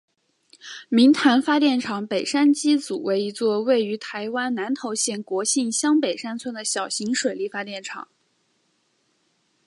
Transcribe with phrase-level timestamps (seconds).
[0.89, 8.07] 明潭发电厂北山机组为一座位于台湾南投县国姓乡北山村的小型水力发电厂。